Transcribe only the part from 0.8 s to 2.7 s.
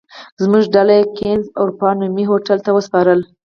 یې کېنز اروپا نومي هوټل